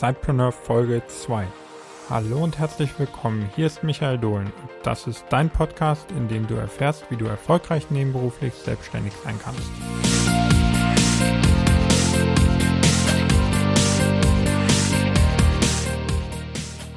Sidepreneur 0.00 0.50
Folge 0.50 1.02
2. 1.06 1.46
Hallo 2.08 2.42
und 2.42 2.58
herzlich 2.58 2.98
willkommen. 2.98 3.50
Hier 3.54 3.66
ist 3.66 3.82
Michael 3.82 4.16
Dohlen 4.16 4.46
und 4.46 4.70
das 4.82 5.06
ist 5.06 5.26
dein 5.28 5.50
Podcast, 5.50 6.10
in 6.12 6.26
dem 6.26 6.46
du 6.46 6.54
erfährst, 6.54 7.04
wie 7.10 7.16
du 7.16 7.26
erfolgreich 7.26 7.90
nebenberuflich 7.90 8.54
selbstständig 8.54 9.12
sein 9.22 9.38
kannst. 9.44 9.60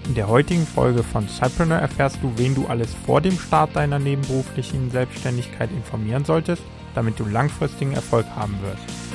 In 0.05 0.15
der 0.15 0.29
heutigen 0.29 0.65
Folge 0.65 1.03
von 1.03 1.27
Sidepreneur 1.27 1.79
erfährst 1.79 2.19
du, 2.21 2.31
wen 2.37 2.55
du 2.55 2.67
alles 2.67 2.95
vor 3.05 3.19
dem 3.19 3.37
Start 3.37 3.75
deiner 3.75 3.99
nebenberuflichen 3.99 4.91
Selbstständigkeit 4.91 5.69
informieren 5.71 6.23
solltest, 6.23 6.63
damit 6.95 7.19
du 7.19 7.25
langfristigen 7.25 7.91
Erfolg 7.91 8.27
haben 8.33 8.57
wirst. 8.61 9.12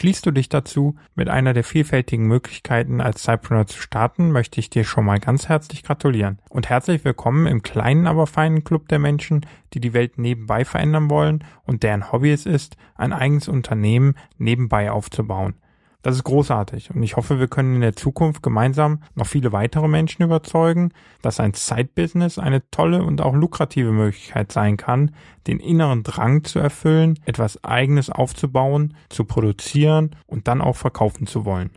Entschließt 0.00 0.24
du 0.24 0.30
dich 0.30 0.48
dazu, 0.48 0.96
mit 1.14 1.28
einer 1.28 1.52
der 1.52 1.62
vielfältigen 1.62 2.26
Möglichkeiten 2.26 3.02
als 3.02 3.22
Cypreneur 3.22 3.66
zu 3.66 3.82
starten, 3.82 4.32
möchte 4.32 4.58
ich 4.58 4.70
dir 4.70 4.82
schon 4.82 5.04
mal 5.04 5.20
ganz 5.20 5.50
herzlich 5.50 5.82
gratulieren. 5.82 6.38
Und 6.48 6.70
herzlich 6.70 7.04
willkommen 7.04 7.46
im 7.46 7.60
kleinen, 7.60 8.06
aber 8.06 8.26
feinen 8.26 8.64
Club 8.64 8.88
der 8.88 8.98
Menschen, 8.98 9.44
die 9.74 9.80
die 9.80 9.92
Welt 9.92 10.16
nebenbei 10.16 10.64
verändern 10.64 11.10
wollen 11.10 11.44
und 11.64 11.82
deren 11.82 12.12
Hobby 12.12 12.32
es 12.32 12.46
ist, 12.46 12.78
ein 12.94 13.12
eigenes 13.12 13.46
Unternehmen 13.46 14.14
nebenbei 14.38 14.90
aufzubauen. 14.90 15.52
Das 16.02 16.16
ist 16.16 16.24
großartig 16.24 16.90
und 16.94 17.02
ich 17.02 17.16
hoffe, 17.16 17.38
wir 17.38 17.48
können 17.48 17.74
in 17.74 17.80
der 17.82 17.94
Zukunft 17.94 18.42
gemeinsam 18.42 19.02
noch 19.14 19.26
viele 19.26 19.52
weitere 19.52 19.86
Menschen 19.86 20.22
überzeugen, 20.22 20.92
dass 21.20 21.40
ein 21.40 21.52
Side-Business 21.52 22.38
eine 22.38 22.68
tolle 22.70 23.02
und 23.04 23.20
auch 23.20 23.34
lukrative 23.34 23.92
Möglichkeit 23.92 24.50
sein 24.50 24.78
kann, 24.78 25.14
den 25.46 25.60
inneren 25.60 26.02
Drang 26.02 26.44
zu 26.44 26.58
erfüllen, 26.58 27.18
etwas 27.26 27.62
eigenes 27.64 28.08
aufzubauen, 28.08 28.94
zu 29.10 29.24
produzieren 29.24 30.16
und 30.26 30.48
dann 30.48 30.62
auch 30.62 30.76
verkaufen 30.76 31.26
zu 31.26 31.44
wollen. 31.44 31.70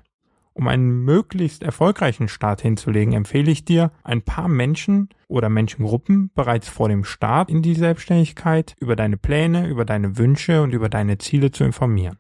Um 0.54 0.68
einen 0.68 1.04
möglichst 1.04 1.64
erfolgreichen 1.64 2.28
Start 2.28 2.62
hinzulegen, 2.62 3.14
empfehle 3.14 3.52
ich 3.52 3.66
dir, 3.66 3.92
ein 4.04 4.22
paar 4.22 4.48
Menschen 4.48 5.10
oder 5.28 5.50
Menschengruppen 5.50 6.30
bereits 6.36 6.70
vor 6.70 6.90
dem 6.90 7.04
Start 7.04 7.50
in 7.50 7.64
die 7.64 7.74
Selbstständigkeit 7.74 8.76
über 8.80 8.96
deine 8.96 9.18
Pläne, 9.18 9.68
über 9.68 9.84
deine 9.84 10.18
Wünsche 10.18 10.62
und 10.62 10.72
über 10.72 10.90
deine 10.90 11.18
Ziele 11.18 11.52
zu 11.52 11.64
informieren. 11.64 12.18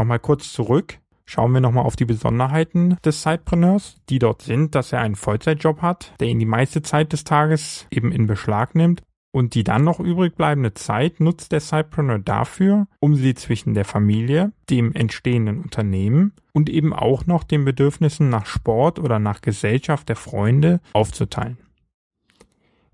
Nochmal 0.00 0.18
kurz 0.18 0.50
zurück. 0.54 0.98
Schauen 1.26 1.52
wir 1.52 1.60
nochmal 1.60 1.84
auf 1.84 1.94
die 1.94 2.06
Besonderheiten 2.06 2.96
des 3.04 3.22
Sidepreneurs, 3.22 4.00
die 4.08 4.18
dort 4.18 4.40
sind, 4.40 4.74
dass 4.74 4.94
er 4.94 5.02
einen 5.02 5.14
Vollzeitjob 5.14 5.82
hat, 5.82 6.14
der 6.20 6.28
ihn 6.28 6.38
die 6.38 6.46
meiste 6.46 6.80
Zeit 6.80 7.12
des 7.12 7.24
Tages 7.24 7.86
eben 7.90 8.10
in 8.10 8.26
Beschlag 8.26 8.74
nimmt 8.74 9.02
und 9.30 9.54
die 9.54 9.62
dann 9.62 9.84
noch 9.84 10.00
übrig 10.00 10.36
bleibende 10.36 10.72
Zeit 10.72 11.20
nutzt 11.20 11.52
der 11.52 11.60
Sidepreneur 11.60 12.18
dafür, 12.18 12.86
um 12.98 13.14
sie 13.14 13.34
zwischen 13.34 13.74
der 13.74 13.84
Familie, 13.84 14.52
dem 14.70 14.94
entstehenden 14.94 15.60
Unternehmen 15.60 16.32
und 16.54 16.70
eben 16.70 16.94
auch 16.94 17.26
noch 17.26 17.44
den 17.44 17.66
Bedürfnissen 17.66 18.30
nach 18.30 18.46
Sport 18.46 18.98
oder 18.98 19.18
nach 19.18 19.42
Gesellschaft 19.42 20.08
der 20.08 20.16
Freunde 20.16 20.80
aufzuteilen. 20.94 21.58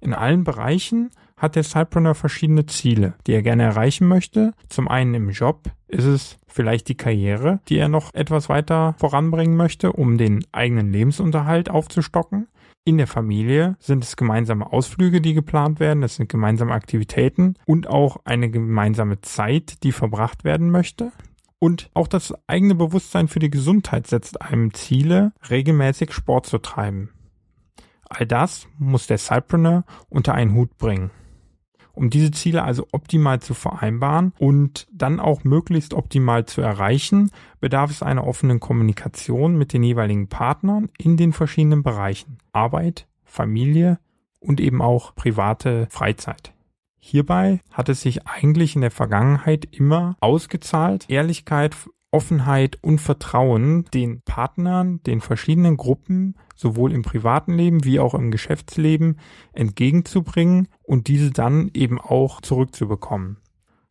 In 0.00 0.12
allen 0.12 0.42
Bereichen 0.42 1.10
hat 1.40 1.54
der 1.54 1.62
Sidepreneur 1.62 2.14
verschiedene 2.14 2.66
Ziele, 2.66 3.14
die 3.26 3.32
er 3.32 3.42
gerne 3.42 3.64
erreichen 3.64 4.08
möchte. 4.08 4.52
Zum 4.68 4.88
einen 4.88 5.14
im 5.14 5.30
Job 5.30 5.70
ist 5.88 6.04
es 6.04 6.38
vielleicht 6.46 6.88
die 6.88 6.96
Karriere, 6.96 7.60
die 7.68 7.76
er 7.76 7.88
noch 7.88 8.14
etwas 8.14 8.48
weiter 8.48 8.94
voranbringen 8.98 9.56
möchte, 9.56 9.92
um 9.92 10.16
den 10.16 10.44
eigenen 10.52 10.92
Lebensunterhalt 10.92 11.70
aufzustocken. 11.70 12.48
In 12.84 12.98
der 12.98 13.06
Familie 13.06 13.76
sind 13.80 14.04
es 14.04 14.16
gemeinsame 14.16 14.72
Ausflüge, 14.72 15.20
die 15.20 15.34
geplant 15.34 15.80
werden, 15.80 16.02
es 16.02 16.16
sind 16.16 16.28
gemeinsame 16.28 16.72
Aktivitäten 16.72 17.54
und 17.66 17.88
auch 17.88 18.18
eine 18.24 18.48
gemeinsame 18.48 19.20
Zeit, 19.20 19.82
die 19.82 19.92
verbracht 19.92 20.44
werden 20.44 20.70
möchte. 20.70 21.12
Und 21.58 21.90
auch 21.94 22.06
das 22.06 22.32
eigene 22.46 22.74
Bewusstsein 22.74 23.28
für 23.28 23.40
die 23.40 23.50
Gesundheit 23.50 24.06
setzt 24.06 24.40
einem 24.40 24.72
Ziele, 24.72 25.32
regelmäßig 25.50 26.12
Sport 26.12 26.46
zu 26.46 26.58
treiben. 26.58 27.10
All 28.08 28.26
das 28.26 28.68
muss 28.78 29.06
der 29.06 29.18
Cypreneur 29.18 29.84
unter 30.08 30.34
einen 30.34 30.54
Hut 30.54 30.78
bringen. 30.78 31.10
Um 31.96 32.10
diese 32.10 32.30
Ziele 32.30 32.62
also 32.62 32.86
optimal 32.92 33.40
zu 33.40 33.54
vereinbaren 33.54 34.34
und 34.38 34.86
dann 34.92 35.18
auch 35.18 35.44
möglichst 35.44 35.94
optimal 35.94 36.44
zu 36.44 36.60
erreichen, 36.60 37.30
bedarf 37.58 37.90
es 37.90 38.02
einer 38.02 38.26
offenen 38.26 38.60
Kommunikation 38.60 39.56
mit 39.56 39.72
den 39.72 39.82
jeweiligen 39.82 40.28
Partnern 40.28 40.90
in 40.98 41.16
den 41.16 41.32
verschiedenen 41.32 41.82
Bereichen 41.82 42.36
Arbeit, 42.52 43.06
Familie 43.24 43.98
und 44.40 44.60
eben 44.60 44.82
auch 44.82 45.14
private 45.14 45.88
Freizeit. 45.90 46.52
Hierbei 46.98 47.60
hat 47.70 47.88
es 47.88 48.02
sich 48.02 48.26
eigentlich 48.26 48.74
in 48.74 48.82
der 48.82 48.90
Vergangenheit 48.90 49.64
immer 49.70 50.16
ausgezahlt, 50.20 51.06
Ehrlichkeit 51.08 51.74
Offenheit 52.16 52.78
und 52.80 52.98
Vertrauen 52.98 53.84
den 53.92 54.22
Partnern, 54.22 55.02
den 55.02 55.20
verschiedenen 55.20 55.76
Gruppen, 55.76 56.34
sowohl 56.54 56.92
im 56.92 57.02
privaten 57.02 57.52
Leben 57.52 57.84
wie 57.84 58.00
auch 58.00 58.14
im 58.14 58.30
Geschäftsleben 58.30 59.18
entgegenzubringen 59.52 60.68
und 60.82 61.08
diese 61.08 61.30
dann 61.30 61.70
eben 61.74 62.00
auch 62.00 62.40
zurückzubekommen. 62.40 63.36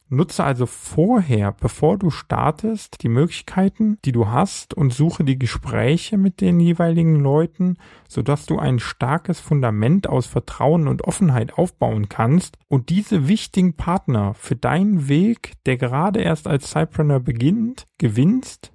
Nutze 0.07 0.43
also 0.43 0.67
vorher, 0.67 1.51
bevor 1.51 1.97
du 1.97 2.11
startest, 2.11 3.01
die 3.01 3.09
Möglichkeiten, 3.09 3.97
die 4.05 4.11
du 4.11 4.27
hast 4.27 4.75
und 4.75 4.93
suche 4.93 5.23
die 5.23 5.39
Gespräche 5.39 6.17
mit 6.17 6.41
den 6.41 6.59
jeweiligen 6.59 7.19
Leuten, 7.19 7.77
sodass 8.07 8.45
du 8.45 8.59
ein 8.59 8.77
starkes 8.77 9.39
Fundament 9.39 10.07
aus 10.07 10.27
Vertrauen 10.27 10.87
und 10.87 11.03
Offenheit 11.05 11.57
aufbauen 11.57 12.07
kannst 12.07 12.57
und 12.67 12.89
diese 12.89 13.27
wichtigen 13.27 13.73
Partner 13.73 14.35
für 14.35 14.55
deinen 14.55 15.07
Weg, 15.07 15.53
der 15.65 15.77
gerade 15.77 16.21
erst 16.21 16.47
als 16.47 16.69
Cypreneur 16.69 17.19
beginnt, 17.19 17.87
gewinnst 17.97 18.71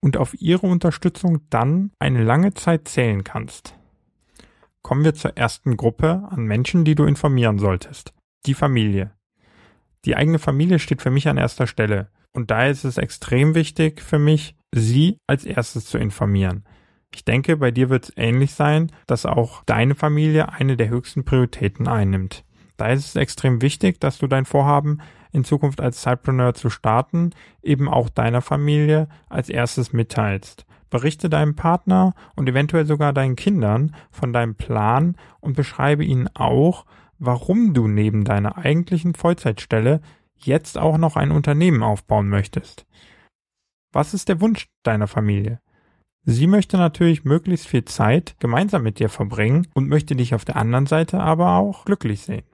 und 0.00 0.16
auf 0.16 0.34
ihre 0.40 0.66
Unterstützung 0.66 1.42
dann 1.48 1.92
eine 2.00 2.24
lange 2.24 2.54
Zeit 2.54 2.88
zählen 2.88 3.22
kannst. 3.22 3.78
Kommen 4.82 5.04
wir 5.04 5.14
zur 5.14 5.36
ersten 5.36 5.76
Gruppe 5.76 6.26
an 6.28 6.42
Menschen, 6.42 6.84
die 6.84 6.96
du 6.96 7.04
informieren 7.04 7.60
solltest. 7.60 8.12
Die 8.46 8.54
Familie. 8.54 9.12
Die 10.04 10.16
eigene 10.16 10.38
Familie 10.38 10.78
steht 10.78 11.02
für 11.02 11.10
mich 11.10 11.28
an 11.28 11.36
erster 11.36 11.66
Stelle. 11.66 12.08
Und 12.32 12.50
daher 12.50 12.70
ist 12.70 12.84
es 12.84 12.98
extrem 12.98 13.54
wichtig 13.54 14.00
für 14.00 14.18
mich, 14.18 14.56
sie 14.74 15.18
als 15.26 15.44
erstes 15.44 15.86
zu 15.86 15.98
informieren. 15.98 16.64
Ich 17.14 17.24
denke, 17.24 17.58
bei 17.58 17.70
dir 17.70 17.90
wird 17.90 18.04
es 18.04 18.12
ähnlich 18.16 18.54
sein, 18.54 18.90
dass 19.06 19.26
auch 19.26 19.62
deine 19.64 19.94
Familie 19.94 20.50
eine 20.52 20.76
der 20.76 20.88
höchsten 20.88 21.24
Prioritäten 21.24 21.86
einnimmt. 21.86 22.44
Daher 22.78 22.94
ist 22.94 23.08
es 23.08 23.16
extrem 23.16 23.60
wichtig, 23.60 24.00
dass 24.00 24.18
du 24.18 24.26
dein 24.26 24.46
Vorhaben 24.46 24.98
in 25.30 25.44
Zukunft 25.44 25.80
als 25.80 26.02
Cypreneur 26.02 26.54
zu 26.54 26.70
starten, 26.70 27.30
eben 27.62 27.88
auch 27.88 28.08
deiner 28.08 28.40
Familie 28.40 29.08
als 29.28 29.50
erstes 29.50 29.92
mitteilst. 29.92 30.64
Berichte 30.90 31.30
deinem 31.30 31.54
Partner 31.54 32.14
und 32.34 32.48
eventuell 32.48 32.86
sogar 32.86 33.12
deinen 33.12 33.36
Kindern 33.36 33.94
von 34.10 34.32
deinem 34.32 34.54
Plan 34.56 35.16
und 35.40 35.54
beschreibe 35.56 36.04
ihnen 36.04 36.28
auch, 36.34 36.84
warum 37.24 37.72
du 37.72 37.86
neben 37.86 38.24
deiner 38.24 38.58
eigentlichen 38.58 39.14
Vollzeitstelle 39.14 40.00
jetzt 40.34 40.76
auch 40.76 40.98
noch 40.98 41.14
ein 41.14 41.30
Unternehmen 41.30 41.84
aufbauen 41.84 42.28
möchtest. 42.28 42.84
Was 43.92 44.12
ist 44.12 44.28
der 44.28 44.40
Wunsch 44.40 44.66
deiner 44.82 45.06
Familie? 45.06 45.60
Sie 46.24 46.48
möchte 46.48 46.78
natürlich 46.78 47.24
möglichst 47.24 47.68
viel 47.68 47.84
Zeit 47.84 48.34
gemeinsam 48.40 48.82
mit 48.82 48.98
dir 48.98 49.08
verbringen 49.08 49.68
und 49.72 49.88
möchte 49.88 50.16
dich 50.16 50.34
auf 50.34 50.44
der 50.44 50.56
anderen 50.56 50.86
Seite 50.86 51.20
aber 51.20 51.56
auch 51.56 51.84
glücklich 51.84 52.22
sehen. 52.22 52.46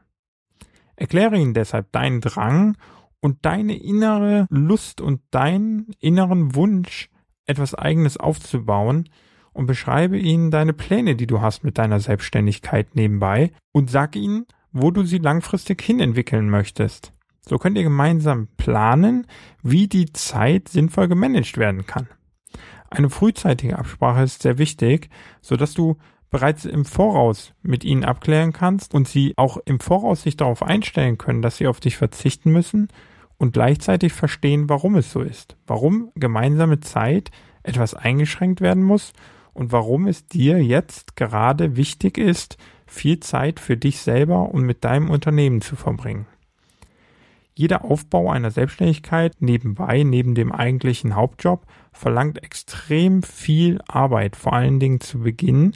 Erkläre 0.97 1.39
ihnen 1.39 1.55
deshalb 1.55 1.91
deinen 1.93 2.21
Drang 2.21 2.77
und 3.21 3.47
deine 3.47 3.75
innere 3.75 4.47
Lust 4.51 5.01
und 5.01 5.23
deinen 5.31 5.87
inneren 5.99 6.55
Wunsch, 6.55 7.09
etwas 7.47 7.75
eigenes 7.75 8.19
aufzubauen, 8.19 9.09
und 9.53 9.67
beschreibe 9.67 10.19
ihnen 10.19 10.51
deine 10.51 10.73
Pläne, 10.75 11.17
die 11.17 11.27
du 11.27 11.41
hast 11.41 11.65
mit 11.65 11.79
deiner 11.79 12.01
Selbstständigkeit 12.01 12.95
nebenbei 12.95 13.51
und 13.73 13.91
sag 13.91 14.15
ihnen, 14.15 14.47
wo 14.81 14.91
du 14.91 15.03
sie 15.05 15.19
langfristig 15.19 15.83
hin 15.83 16.01
entwickeln 16.01 16.51
möchtest. 16.51 17.13
So 17.41 17.59
könnt 17.59 17.79
ihr 17.79 17.85
gemeinsam 17.85 18.49
planen, 18.57 19.27
wie 19.63 19.89
die 19.89 20.13
Zeit 20.13 20.69
sinnvoll 20.69 21.09
gemanagt 21.09 21.57
werden 21.57 21.87
kann. 21.87 22.09
Eine 22.91 23.11
frühzeitige 23.11 23.79
Absprache 23.79 24.23
ist 24.23 24.43
sehr 24.43 24.59
wichtig, 24.59 25.11
so 25.41 25.57
dass 25.57 25.75
du 25.75 25.97
bereits 26.31 26.65
im 26.65 26.85
Voraus 26.85 27.55
mit 27.63 27.85
ihnen 27.85 28.05
abklären 28.05 28.53
kannst 28.53 28.95
und 28.95 29.09
sie 29.09 29.35
auch 29.37 29.57
im 29.65 29.81
Voraus 29.81 30.23
sich 30.23 30.37
darauf 30.37 30.63
einstellen 30.63 31.17
können, 31.17 31.43
dass 31.43 31.57
sie 31.57 31.67
auf 31.67 31.81
dich 31.81 31.97
verzichten 31.97 32.53
müssen 32.53 32.89
und 33.39 33.53
gleichzeitig 33.53 34.13
verstehen, 34.13 34.69
warum 34.69 34.97
es 34.97 35.11
so 35.11 35.23
ist, 35.23 35.57
warum 35.67 36.11
gemeinsame 36.17 36.81
Zeit 36.81 37.31
etwas 37.63 37.95
eingeschränkt 37.95 38.61
werden 38.61 38.83
muss 38.83 39.13
und 39.59 39.73
warum 39.73 40.07
es 40.07 40.27
dir 40.27 40.63
jetzt 40.63 41.17
gerade 41.17 41.77
wichtig 41.77 42.17
ist, 42.17 42.59
viel 42.87 43.19
Zeit 43.19 43.59
für 43.59 43.77
dich 43.77 43.99
selber 44.01 44.55
und 44.55 44.63
mit 44.63 44.85
deinem 44.85 45.11
Unternehmen 45.11 45.61
zu 45.61 45.75
verbringen. 45.75 46.27
Jeder 47.55 47.85
Aufbau 47.85 48.31
einer 48.31 48.53
Selbstständigkeit 48.53 49.35
nebenbei, 49.41 50.05
neben 50.05 50.37
dem 50.37 50.53
eigentlichen 50.53 51.17
Hauptjob, 51.17 51.67
verlangt 51.93 52.41
extrem 52.45 53.25
viel 53.25 53.81
Arbeit, 53.89 54.37
vor 54.37 54.53
allen 54.53 54.79
Dingen 54.79 55.01
zu 55.01 55.19
Beginn 55.19 55.73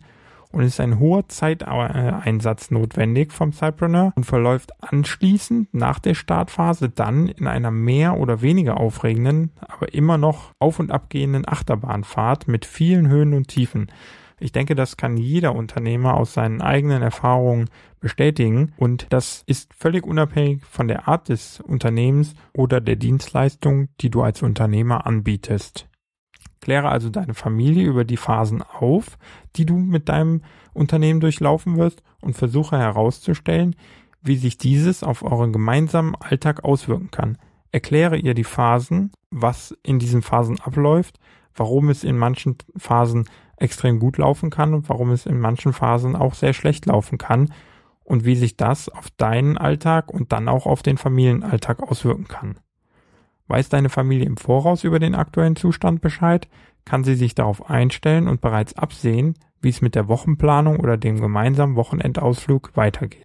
und 0.52 0.62
ist 0.62 0.80
ein 0.80 0.98
hoher 0.98 1.28
Zeiteinsatz 1.28 2.70
notwendig 2.70 3.32
vom 3.32 3.52
Cypreneur 3.52 4.12
und 4.14 4.24
verläuft 4.24 4.72
anschließend 4.82 5.72
nach 5.72 5.98
der 5.98 6.14
Startphase 6.14 6.88
dann 6.88 7.28
in 7.28 7.46
einer 7.46 7.70
mehr 7.70 8.18
oder 8.18 8.42
weniger 8.42 8.78
aufregenden, 8.78 9.50
aber 9.60 9.92
immer 9.94 10.18
noch 10.18 10.52
auf 10.58 10.78
und 10.78 10.92
abgehenden 10.92 11.48
Achterbahnfahrt 11.48 12.48
mit 12.48 12.64
vielen 12.64 13.08
Höhen 13.08 13.34
und 13.34 13.48
Tiefen. 13.48 13.90
Ich 14.42 14.50
denke, 14.50 14.74
das 14.74 14.96
kann 14.96 15.16
jeder 15.16 15.54
Unternehmer 15.54 16.14
aus 16.14 16.34
seinen 16.34 16.62
eigenen 16.62 17.00
Erfahrungen 17.00 17.70
bestätigen 18.00 18.72
und 18.76 19.06
das 19.10 19.44
ist 19.46 19.72
völlig 19.72 20.04
unabhängig 20.04 20.64
von 20.64 20.88
der 20.88 21.06
Art 21.06 21.28
des 21.28 21.60
Unternehmens 21.60 22.34
oder 22.52 22.80
der 22.80 22.96
Dienstleistung, 22.96 23.88
die 24.00 24.10
du 24.10 24.22
als 24.22 24.42
Unternehmer 24.42 25.06
anbietest. 25.06 25.88
Kläre 26.62 26.88
also 26.88 27.10
deine 27.10 27.34
Familie 27.34 27.86
über 27.86 28.04
die 28.04 28.16
Phasen 28.16 28.62
auf, 28.62 29.18
die 29.56 29.66
du 29.66 29.76
mit 29.76 30.08
deinem 30.08 30.42
Unternehmen 30.72 31.20
durchlaufen 31.20 31.76
wirst 31.76 32.02
und 32.20 32.34
versuche 32.34 32.78
herauszustellen, 32.78 33.76
wie 34.22 34.36
sich 34.36 34.56
dieses 34.58 35.02
auf 35.02 35.24
euren 35.24 35.52
gemeinsamen 35.52 36.14
Alltag 36.14 36.64
auswirken 36.64 37.10
kann. 37.10 37.36
Erkläre 37.72 38.16
ihr 38.16 38.34
die 38.34 38.44
Phasen, 38.44 39.10
was 39.30 39.76
in 39.82 39.98
diesen 39.98 40.22
Phasen 40.22 40.60
abläuft, 40.60 41.18
warum 41.54 41.90
es 41.90 42.04
in 42.04 42.16
manchen 42.16 42.56
Phasen 42.76 43.28
extrem 43.56 43.98
gut 43.98 44.18
laufen 44.18 44.50
kann 44.50 44.72
und 44.72 44.88
warum 44.88 45.10
es 45.10 45.26
in 45.26 45.40
manchen 45.40 45.72
Phasen 45.72 46.14
auch 46.14 46.34
sehr 46.34 46.52
schlecht 46.52 46.86
laufen 46.86 47.18
kann 47.18 47.52
und 48.04 48.24
wie 48.24 48.36
sich 48.36 48.56
das 48.56 48.88
auf 48.88 49.10
deinen 49.16 49.58
Alltag 49.58 50.12
und 50.12 50.30
dann 50.30 50.48
auch 50.48 50.66
auf 50.66 50.82
den 50.82 50.96
Familienalltag 50.96 51.82
auswirken 51.82 52.28
kann. 52.28 52.56
Weiß 53.52 53.68
deine 53.68 53.90
Familie 53.90 54.24
im 54.24 54.38
Voraus 54.38 54.82
über 54.82 54.98
den 54.98 55.14
aktuellen 55.14 55.56
Zustand 55.56 56.00
Bescheid, 56.00 56.48
kann 56.86 57.04
sie 57.04 57.16
sich 57.16 57.34
darauf 57.34 57.68
einstellen 57.68 58.26
und 58.26 58.40
bereits 58.40 58.78
absehen, 58.78 59.34
wie 59.60 59.68
es 59.68 59.82
mit 59.82 59.94
der 59.94 60.08
Wochenplanung 60.08 60.80
oder 60.80 60.96
dem 60.96 61.20
gemeinsamen 61.20 61.76
Wochenendausflug 61.76 62.74
weitergeht. 62.78 63.24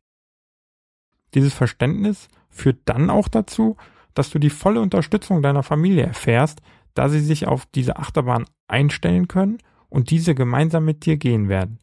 Dieses 1.34 1.54
Verständnis 1.54 2.28
führt 2.50 2.80
dann 2.84 3.10
auch 3.10 3.30
dazu, 3.30 3.78
dass 4.16 4.30
du 4.30 4.38
die 4.38 4.50
volle 4.50 4.82
Unterstützung 4.82 5.42
deiner 5.42 5.64
Familie 5.64 6.04
erfährst, 6.04 6.62
da 6.94 7.08
sie 7.08 7.22
sich 7.22 7.48
auf 7.48 7.66
diese 7.66 7.96
Achterbahn 7.96 8.48
einstellen 8.68 9.30
können 9.30 9.60
und 9.88 10.10
diese 10.10 10.36
gemeinsam 10.36 10.84
mit 10.84 11.06
dir 11.06 11.16
gehen 11.16 11.48
werden. 11.48 11.80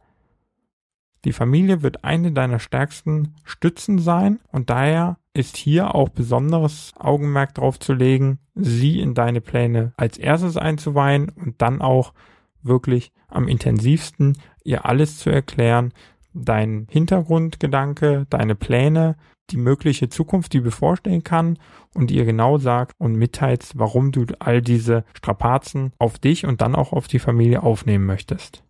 Die 1.24 1.32
Familie 1.32 1.82
wird 1.82 2.04
eine 2.04 2.30
deiner 2.30 2.58
stärksten 2.58 3.36
Stützen 3.42 3.98
sein 4.00 4.38
und 4.52 4.68
daher 4.68 5.16
ist 5.34 5.56
hier 5.56 5.94
auch 5.94 6.08
besonderes 6.08 6.92
Augenmerk 6.96 7.54
darauf 7.54 7.78
zu 7.78 7.92
legen, 7.92 8.38
sie 8.54 9.00
in 9.00 9.14
deine 9.14 9.40
Pläne 9.40 9.92
als 9.96 10.16
erstes 10.16 10.56
einzuweihen 10.56 11.28
und 11.28 11.60
dann 11.60 11.82
auch 11.82 12.14
wirklich 12.62 13.12
am 13.28 13.48
intensivsten 13.48 14.38
ihr 14.62 14.86
alles 14.86 15.18
zu 15.18 15.30
erklären, 15.30 15.92
dein 16.32 16.86
Hintergrundgedanke, 16.90 18.26
deine 18.30 18.54
Pläne, 18.54 19.16
die 19.50 19.56
mögliche 19.56 20.08
Zukunft, 20.08 20.52
die 20.52 20.60
bevorstehen 20.60 21.22
kann 21.22 21.58
und 21.94 22.10
ihr 22.10 22.24
genau 22.24 22.58
sagt 22.58 22.94
und 22.98 23.14
mitteilst, 23.14 23.78
warum 23.78 24.10
du 24.10 24.24
all 24.38 24.62
diese 24.62 25.04
Strapazen 25.14 25.92
auf 25.98 26.18
dich 26.18 26.46
und 26.46 26.60
dann 26.60 26.74
auch 26.74 26.92
auf 26.92 27.08
die 27.08 27.18
Familie 27.18 27.62
aufnehmen 27.62 28.06
möchtest. 28.06 28.64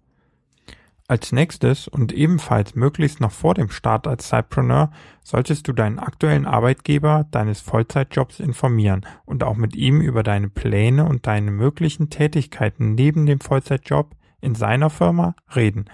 Als 1.06 1.32
nächstes 1.32 1.86
und 1.86 2.12
ebenfalls 2.12 2.74
möglichst 2.74 3.20
noch 3.20 3.30
vor 3.30 3.52
dem 3.52 3.68
Start 3.68 4.06
als 4.06 4.30
Sidepreneur 4.30 4.90
solltest 5.22 5.68
du 5.68 5.74
deinen 5.74 5.98
aktuellen 5.98 6.46
Arbeitgeber 6.46 7.26
deines 7.30 7.60
Vollzeitjobs 7.60 8.40
informieren 8.40 9.04
und 9.26 9.44
auch 9.44 9.54
mit 9.54 9.76
ihm 9.76 10.00
über 10.00 10.22
deine 10.22 10.48
Pläne 10.48 11.04
und 11.04 11.26
deine 11.26 11.50
möglichen 11.50 12.08
Tätigkeiten 12.08 12.94
neben 12.94 13.26
dem 13.26 13.40
Vollzeitjob 13.40 14.16
in 14.40 14.54
seiner 14.54 14.88
Firma 14.88 15.34
reden. 15.54 15.90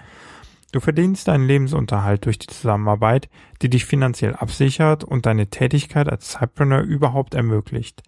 Du 0.71 0.79
verdienst 0.79 1.27
deinen 1.27 1.45
Lebensunterhalt 1.45 2.25
durch 2.25 2.39
die 2.39 2.47
Zusammenarbeit, 2.47 3.29
die 3.61 3.69
dich 3.69 3.83
finanziell 3.83 4.35
absichert 4.35 5.03
und 5.03 5.25
deine 5.25 5.47
Tätigkeit 5.47 6.07
als 6.07 6.31
Sidepreneur 6.31 6.83
überhaupt 6.83 7.33
ermöglicht. 7.33 8.01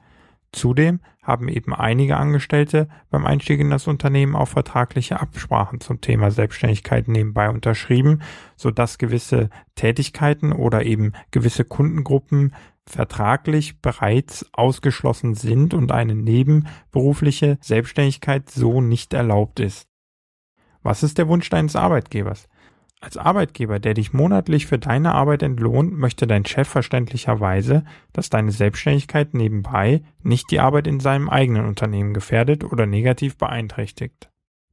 Zudem 0.53 1.00
haben 1.23 1.50
eben 1.50 1.73
einige 1.73 2.15
Angestellte 2.17 2.88
beim 3.09 3.25
Einstieg 3.25 3.59
in 3.59 3.71
das 3.71 3.88
Unternehmen 3.88 4.35
auch 4.35 4.47
vertragliche 4.47 5.19
Absprachen 5.19 5.81
zum 5.81 6.00
Thema 6.00 6.31
Selbstständigkeit 6.31 7.07
nebenbei 7.07 7.50
unterschrieben, 7.50 8.21
so 8.55 8.69
dass 8.69 9.00
gewisse 9.00 9.50
Tätigkeiten 9.75 10.53
oder 10.53 10.85
eben 10.85 11.13
gewisse 11.31 11.65
Kundengruppen 11.65 12.53
vertraglich 12.85 13.81
bereits 13.81 14.45
ausgeschlossen 14.53 15.33
sind 15.33 15.73
und 15.73 15.91
eine 15.91 16.15
nebenberufliche 16.15 17.57
Selbstständigkeit 17.61 18.50
so 18.50 18.79
nicht 18.79 19.13
erlaubt 19.13 19.59
ist. 19.59 19.88
Was 20.83 21.01
ist 21.01 21.17
der 21.17 21.29
Wunsch 21.29 21.50
deines 21.50 21.75
Arbeitgebers? 21.75 22.47
Als 23.03 23.17
Arbeitgeber, 23.17 23.79
der 23.79 23.95
dich 23.95 24.13
monatlich 24.13 24.65
für 24.65 24.79
deine 24.79 25.13
Arbeit 25.13 25.44
entlohnt, 25.44 25.91
möchte 25.91 26.25
dein 26.25 26.45
Chef 26.45 26.69
verständlicherweise, 26.69 27.83
dass 28.13 28.29
deine 28.29 28.53
Selbstständigkeit 28.53 29.33
nebenbei 29.33 30.03
nicht 30.21 30.50
die 30.51 30.61
Arbeit 30.61 30.88
in 30.88 31.01
seinem 31.01 31.29
eigenen 31.29 31.65
Unternehmen 31.65 32.13
gefährdet 32.13 32.63
oder 32.63 32.85
negativ 32.85 33.38
beeinträchtigt. 33.38 34.29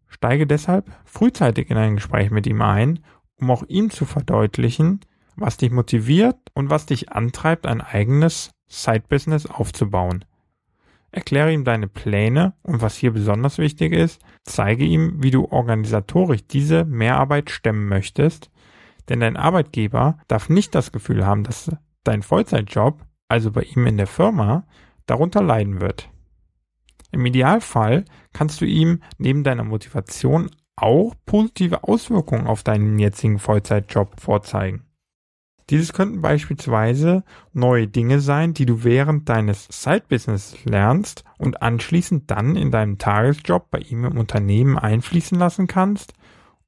Steige 0.07 0.47
deshalb 0.47 0.93
frühzeitig 1.05 1.71
in 1.71 1.77
ein 1.77 1.97
Gespräch 1.97 2.31
mit 2.31 2.47
ihm 2.47 2.63
ein, 2.63 3.01
um 3.35 3.51
auch 3.51 3.65
ihm 3.67 3.91
zu 3.91 4.05
verdeutlichen, 4.05 5.01
was 5.35 5.57
dich 5.57 5.73
motiviert 5.73 6.39
und 6.55 6.71
was 6.71 6.87
dich 6.87 7.11
antreibt, 7.11 7.67
ein 7.67 7.81
eigenes 7.81 8.53
Side-Business 8.69 9.47
aufzubauen. 9.47 10.25
Erkläre 11.13 11.53
ihm 11.53 11.65
deine 11.65 11.89
Pläne 11.89 12.55
und 12.63 12.83
was 12.83 12.97
hier 12.97 13.13
besonders 13.13 13.59
wichtig 13.59 13.93
ist, 13.93 14.21
zeige 14.45 14.85
ihm, 14.85 15.23
wie 15.23 15.33
du 15.33 15.47
organisatorisch 15.47 16.47
diese 16.47 16.85
Mehrarbeit 16.85 17.51
stemmen 17.51 17.89
möchtest, 17.89 18.51
denn 19.09 19.21
dein 19.21 19.37
Arbeitgeber 19.37 20.19
darf 20.29 20.49
nicht 20.49 20.75
das 20.75 20.93
Gefühl 20.93 21.27
haben, 21.27 21.43
dass 21.43 21.71
dein 22.05 22.23
Vollzeitjob, 22.23 23.05
also 23.29 23.51
bei 23.51 23.63
ihm 23.63 23.87
in 23.87 23.97
der 23.97 24.07
Firma, 24.07 24.67
darunter 25.07 25.43
leiden 25.43 25.81
wird. 25.81 26.09
Im 27.11 27.27
Idealfall 27.27 28.05
kannst 28.33 28.61
du 28.61 28.65
ihm 28.65 29.03
neben 29.19 29.43
deiner 29.43 29.65
Motivation 29.65 30.51
auch 30.77 31.15
positive 31.27 31.85
Auswirkungen 31.85 32.47
auf 32.47 32.63
deinen 32.63 32.99
jetzigen 32.99 33.41
Vollzeitjob 33.41 34.21
vorzeigen. 34.21 34.87
Dieses 35.71 35.93
könnten 35.93 36.21
beispielsweise 36.21 37.23
neue 37.53 37.87
Dinge 37.87 38.19
sein, 38.19 38.55
die 38.55 38.67
du 38.67 38.83
während 38.83 39.29
deines 39.29 39.69
Side-Business 39.71 40.65
lernst 40.65 41.23
und 41.39 41.63
anschließend 41.63 42.29
dann 42.29 42.57
in 42.57 42.73
deinem 42.73 42.99
Tagesjob 42.99 43.71
bei 43.71 43.79
ihm 43.79 44.05
im 44.05 44.19
Unternehmen 44.19 44.77
einfließen 44.77 45.39
lassen 45.39 45.69
kannst 45.69 46.13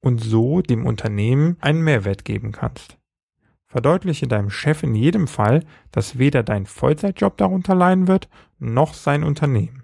und 0.01 0.23
so 0.23 0.63
dem 0.63 0.87
Unternehmen 0.87 1.57
einen 1.61 1.83
Mehrwert 1.83 2.25
geben 2.25 2.53
kannst. 2.53 2.97
Verdeutliche 3.67 4.29
deinem 4.29 4.51
Chef 4.51 4.85
in 4.85 4.95
jedem 4.95 5.27
Fall, 5.27 5.65
dass 5.91 6.19
weder 6.19 6.45
dein 6.45 6.67
Vollzeitjob 6.67 7.37
darunter 7.39 7.75
leiden 7.75 8.07
wird, 8.07 8.29
noch 8.61 8.95
sein 8.95 9.25
Unternehmen. 9.25 9.83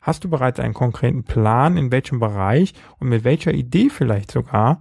Hast 0.00 0.24
du 0.24 0.30
bereits 0.30 0.60
einen 0.60 0.74
konkreten 0.74 1.24
Plan, 1.24 1.76
in 1.76 1.92
welchem 1.92 2.20
Bereich 2.20 2.72
und 2.98 3.08
mit 3.08 3.24
welcher 3.24 3.52
Idee 3.52 3.90
vielleicht 3.90 4.30
sogar 4.30 4.80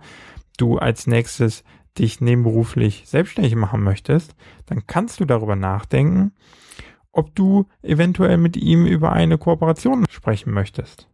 du 0.58 0.78
als 0.78 1.08
nächstes 1.08 1.64
dich 1.98 2.22
nebenberuflich 2.22 3.04
selbstständig 3.06 3.56
machen 3.56 3.84
möchtest, 3.84 4.36
dann 4.66 4.88
kannst 4.88 5.20
du 5.20 5.26
darüber 5.26 5.56
nachdenken, 5.56 6.32
ob 7.12 7.36
du 7.36 7.66
eventuell 7.82 8.38
mit 8.38 8.56
ihm 8.58 8.86
über 8.86 9.12
eine 9.12 9.38
Kooperation 9.38 10.06
sprechen 10.10 10.54
möchtest. 10.54 11.08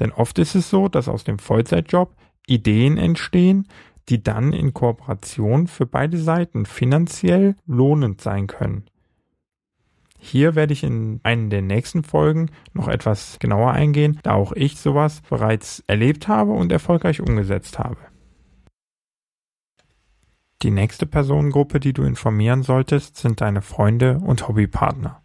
Denn 0.00 0.12
oft 0.12 0.38
ist 0.38 0.54
es 0.54 0.70
so, 0.70 0.88
dass 0.88 1.08
aus 1.08 1.24
dem 1.24 1.38
Vollzeitjob 1.38 2.14
Ideen 2.46 2.96
entstehen, 2.96 3.68
die 4.08 4.22
dann 4.22 4.52
in 4.52 4.72
Kooperation 4.72 5.66
für 5.66 5.86
beide 5.86 6.18
Seiten 6.18 6.66
finanziell 6.66 7.56
lohnend 7.66 8.20
sein 8.20 8.46
können. 8.46 8.84
Hier 10.18 10.54
werde 10.56 10.72
ich 10.72 10.82
in 10.82 11.20
einen 11.22 11.48
der 11.48 11.62
nächsten 11.62 12.02
Folgen 12.02 12.50
noch 12.72 12.88
etwas 12.88 13.38
genauer 13.38 13.72
eingehen, 13.72 14.18
da 14.24 14.34
auch 14.34 14.52
ich 14.52 14.78
sowas 14.78 15.20
bereits 15.28 15.84
erlebt 15.86 16.26
habe 16.26 16.52
und 16.52 16.72
erfolgreich 16.72 17.20
umgesetzt 17.20 17.78
habe. 17.78 17.98
Die 20.62 20.72
nächste 20.72 21.06
Personengruppe, 21.06 21.78
die 21.78 21.92
du 21.92 22.02
informieren 22.02 22.64
solltest, 22.64 23.16
sind 23.16 23.40
deine 23.40 23.62
Freunde 23.62 24.18
und 24.18 24.48
Hobbypartner. 24.48 25.22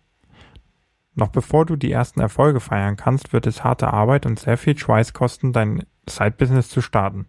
Noch 1.16 1.30
bevor 1.30 1.66
du 1.66 1.76
die 1.76 1.92
ersten 1.92 2.20
Erfolge 2.20 2.60
feiern 2.60 2.98
kannst, 2.98 3.34
wird 3.34 3.48
es 3.48 3.64
harte 3.64 3.92
Arbeit 3.92 4.28
und 4.28 4.40
sehr 4.40 4.58
viel 4.58 4.78
Schweiß 4.78 5.14
kosten, 5.14 5.52
dein 5.52 5.86
Side-Business 6.08 6.70
zu 6.70 6.82
starten. 6.82 7.28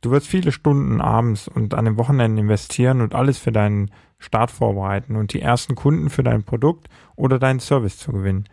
Du 0.00 0.10
wirst 0.10 0.26
viele 0.26 0.50
Stunden 0.50 1.00
abends 1.00 1.46
und 1.46 1.74
an 1.74 1.84
den 1.84 1.98
Wochenenden 1.98 2.38
investieren 2.38 3.00
und 3.00 3.14
alles 3.14 3.38
für 3.38 3.52
deinen 3.52 3.92
Start 4.18 4.50
vorbereiten 4.50 5.14
und 5.14 5.32
die 5.32 5.42
ersten 5.42 5.76
Kunden 5.76 6.10
für 6.10 6.22
dein 6.22 6.42
Produkt 6.42 6.88
oder 7.14 7.38
deinen 7.38 7.60
Service 7.60 7.98
zu 7.98 8.10
gewinnen. 8.10 8.48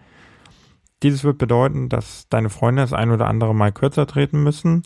Dieses 1.04 1.24
wird 1.24 1.38
bedeuten, 1.38 1.90
dass 1.90 2.28
deine 2.30 2.50
Freunde 2.50 2.82
das 2.82 2.94
ein 2.94 3.12
oder 3.12 3.28
andere 3.28 3.56
Mal 3.56 3.72
kürzer 3.72 4.06
treten 4.06 4.44
müssen, 4.44 4.84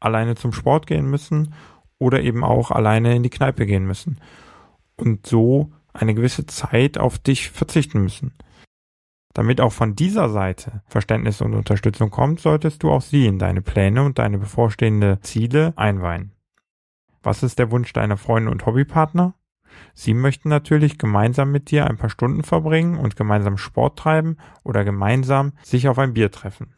alleine 0.00 0.34
zum 0.34 0.52
Sport 0.52 0.86
gehen 0.86 1.08
müssen 1.08 1.54
oder 2.02 2.20
eben 2.20 2.44
auch 2.44 2.70
alleine 2.70 3.14
in 3.14 3.22
die 3.22 3.30
Kneipe 3.30 3.64
gehen 3.64 3.86
müssen. 3.86 4.18
Und 4.96 5.26
so 5.26 5.72
eine 5.92 6.14
gewisse 6.14 6.46
Zeit 6.46 6.98
auf 6.98 7.18
dich 7.18 7.50
verzichten 7.50 8.02
müssen. 8.02 8.32
Damit 9.34 9.60
auch 9.60 9.72
von 9.72 9.96
dieser 9.96 10.28
Seite 10.28 10.82
Verständnis 10.86 11.40
und 11.40 11.54
Unterstützung 11.54 12.10
kommt, 12.10 12.40
solltest 12.40 12.82
du 12.82 12.90
auch 12.90 13.00
sie 13.00 13.26
in 13.26 13.38
deine 13.38 13.62
Pläne 13.62 14.02
und 14.02 14.18
deine 14.18 14.38
bevorstehende 14.38 15.20
Ziele 15.22 15.72
einweihen. 15.76 16.32
Was 17.22 17.42
ist 17.42 17.58
der 17.58 17.70
Wunsch 17.70 17.92
deiner 17.92 18.16
Freunde 18.16 18.50
und 18.50 18.66
Hobbypartner? 18.66 19.34
Sie 19.94 20.12
möchten 20.12 20.50
natürlich 20.50 20.98
gemeinsam 20.98 21.50
mit 21.50 21.70
dir 21.70 21.86
ein 21.86 21.96
paar 21.96 22.10
Stunden 22.10 22.42
verbringen 22.42 22.98
und 22.98 23.16
gemeinsam 23.16 23.56
Sport 23.56 23.98
treiben 23.98 24.36
oder 24.64 24.84
gemeinsam 24.84 25.52
sich 25.62 25.88
auf 25.88 25.98
ein 25.98 26.12
Bier 26.12 26.30
treffen. 26.30 26.74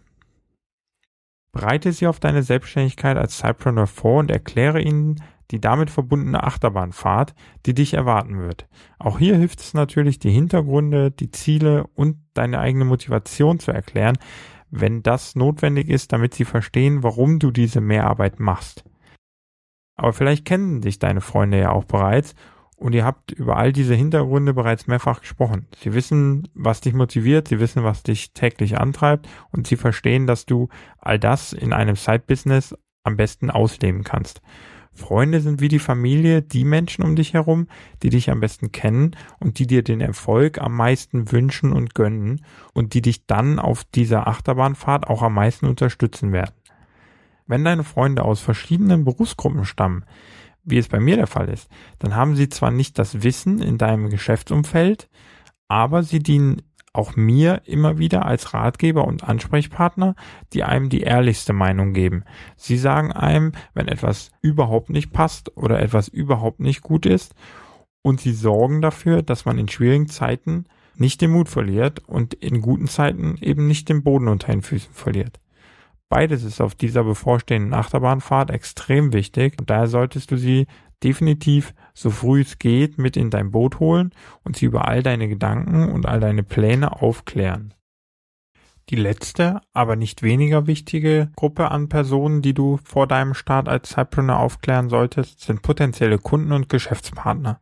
Bereite 1.55 1.93
sie 1.93 2.09
auf 2.09 2.19
deine 2.19 2.43
Selbstständigkeit 2.43 3.17
als 3.17 3.39
Cypreneur 3.39 3.87
vor 3.87 4.19
und 4.19 4.31
erkläre 4.31 4.83
ihnen 4.83 5.23
die 5.53 5.61
damit 5.61 5.89
verbundene 5.89 6.43
Achterbahnfahrt, 6.43 7.33
die 7.65 7.75
dich 7.75 7.95
erwarten 7.95 8.41
wird. 8.41 8.67
Auch 8.99 9.21
hier 9.21 9.37
hilft 9.37 9.61
es 9.61 9.73
natürlich, 9.73 10.19
die 10.19 10.33
Hintergründe, 10.33 11.13
die 11.13 11.31
Ziele 11.31 11.87
und 11.95 12.17
deine 12.35 12.59
eigene 12.59 12.85
Motivation 12.85 13.61
zu 13.61 13.71
erklären, 13.71 14.19
wenn 14.71 15.05
das 15.05 15.37
notwendig 15.37 15.91
ist, 15.91 16.13
damit 16.13 16.35
sie 16.35 16.45
verstehen, 16.45 17.05
warum 17.05 17.39
du 17.39 17.53
diese 17.53 17.81
Mehrarbeit 17.81 18.41
machst. 18.41 18.85
Aber 19.97 20.13
vielleicht 20.13 20.45
kennen 20.45 20.81
dich 20.81 20.99
deine 20.99 21.21
Freunde 21.21 21.61
ja 21.61 21.71
auch 21.71 21.85
bereits 21.85 22.35
und 22.85 22.95
ihr 22.95 23.07
habt 23.07 23.33
über 23.33 23.57
all 23.57 23.73
diese 23.73 23.95
Hintergründe 23.95 24.53
bereits 24.53 24.87
mehrfach 24.87 25.23
gesprochen. 25.23 25.67
Sie 25.81 25.95
wissen, 25.95 26.49
was 26.53 26.83
dich 26.83 26.93
motiviert, 26.93 27.49
sie 27.49 27.59
wissen, 27.59 27.83
was 27.83 28.03
dich 28.03 28.35
täglich 28.35 28.77
antreibt 28.77 29.27
und 29.51 29.67
sie 29.67 29.77
verstehen, 29.77 30.27
dass 30.27 30.45
du 30.45 30.69
all 30.99 31.19
das 31.19 31.55
in 31.55 31.73
einem 31.73 31.97
Side-Business 31.97 32.77
am 33.03 33.17
besten 33.17 33.49
ausleben 33.49 34.05
kannst. 34.05 34.43
Freunde 34.93 35.41
sind 35.41 35.63
wie 35.63 35.69
die 35.69 35.79
Familie 35.79 36.43
die 36.43 36.67
Menschen 36.67 37.05
um 37.05 37.17
dich 37.17 37.33
herum, 37.33 37.69
die 38.03 38.11
dich 38.11 38.31
am 38.31 38.41
besten 38.41 38.71
kennen 38.71 39.17
und 39.41 39.59
die 39.59 39.67
dir 39.67 39.83
den 39.83 40.03
Erfolg 40.03 40.61
am 40.61 40.77
meisten 40.77 41.33
wünschen 41.33 41.73
und 41.73 41.95
gönnen 41.95 42.45
und 42.75 42.93
die 42.93 43.01
dich 43.01 43.25
dann 43.27 43.59
auf 43.59 43.85
dieser 43.85 44.29
Achterbahnfahrt 44.29 45.07
auch 45.07 45.23
am 45.23 45.33
meisten 45.33 45.65
unterstützen 45.65 46.33
werden. 46.33 46.53
Wenn 47.47 47.65
deine 47.65 47.85
Freunde 47.85 48.27
aus 48.27 48.41
verschiedenen 48.41 49.07
Berufsgruppen 49.07 49.65
stammen, 49.65 50.05
wie 50.65 50.79
es 50.79 50.89
bei 50.89 51.01
mir 51.01 51.17
der 51.17 51.27
Fall 51.27 51.49
ist, 51.49 51.69
dann 51.99 52.17
haben 52.17 52.37
sie 52.37 52.49
zwar 52.49 52.71
nicht 52.71 52.99
das 52.99 53.23
Wissen 53.23 53.61
in 53.61 53.79
deinem 53.79 54.11
Geschäftsumfeld, 54.11 55.09
aber 55.69 56.03
sie 56.03 56.21
dienen 56.21 56.63
auch 56.93 57.17
mir 57.17 57.63
immer 57.65 57.99
wieder 57.99 58.25
als 58.25 58.55
Ratgeber 58.55 59.07
und 59.07 59.25
Ansprechpartner, 59.25 60.15
die 60.53 60.63
einem 60.63 60.89
die 60.89 61.01
ehrlichste 61.01 61.53
Meinung 61.53 61.93
geben. 61.93 62.25
Sie 62.57 62.79
sagen 62.79 63.13
einem, 63.13 63.53
wenn 63.75 63.89
etwas 63.89 64.31
überhaupt 64.41 64.91
nicht 64.91 65.13
passt 65.13 65.57
oder 65.57 65.81
etwas 65.81 66.09
überhaupt 66.09 66.61
nicht 66.61 66.83
gut 66.83 67.05
ist 67.05 67.35
und 68.03 68.21
sie 68.21 68.33
sorgen 68.33 68.81
dafür, 68.81 69.23
dass 69.23 69.45
man 69.45 69.59
in 69.59 69.69
schwierigen 69.69 70.09
Zeiten 70.09 70.67
nicht 70.95 71.21
den 71.21 71.33
Mut 71.33 71.49
verliert 71.49 72.09
und 72.09 72.35
in 72.35 72.61
guten 72.61 72.87
Zeiten 72.87 73.37
eben 73.41 73.67
nicht 73.67 73.89
den 73.89 74.05
Boden 74.05 74.29
unter 74.29 74.53
den 74.53 74.63
Füßen 74.63 74.95
verliert. 74.95 75.41
Beides 76.09 76.45
ist 76.45 76.61
auf 76.61 76.75
dieser 76.75 77.05
bevorstehenden 77.05 77.75
Achterbahnfahrt 77.75 78.51
extrem 78.51 79.13
wichtig 79.13 79.57
und 79.59 79.71
daher 79.71 79.87
solltest 79.87 80.31
du 80.31 80.37
sie 80.37 80.67
definitiv 81.03 81.75
so 81.93 82.11
früh 82.11 82.43
es 82.43 82.59
geht 82.59 82.99
mit 82.99 83.17
in 83.17 83.31
dein 83.31 83.51
Boot 83.51 83.81
holen 83.81 84.13
und 84.43 84.57
sie 84.57 84.67
über 84.67 84.89
all 84.89 85.03
deine 85.03 85.29
Gedanken 85.29 85.91
und 85.91 86.07
all 86.07 86.21
deine 86.21 86.43
Pläne 86.43 87.01
aufklären. 87.01 87.75
Die 88.91 88.97
letzte, 88.97 89.61
aber 89.73 89.97
nicht 89.97 90.23
weniger 90.23 90.67
wichtige 90.67 91.31
Gruppe 91.37 91.71
an 91.71 91.89
Personen, 91.89 92.43
die 92.43 92.53
du 92.53 92.79
vor 92.85 93.07
deinem 93.07 93.33
Start 93.33 93.67
als 93.67 93.91
Cypreneur 93.91 94.39
aufklären 94.39 94.91
solltest, 94.91 95.41
sind 95.41 95.63
potenzielle 95.63 96.19
Kunden 96.19 96.53
und 96.53 96.69
Geschäftspartner. 96.69 97.61